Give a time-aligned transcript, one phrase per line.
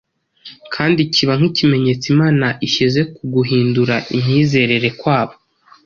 [0.73, 5.33] kandi kiba nk’ikimenyetso Imana ishyize ku guhindura imyizerere kwabo.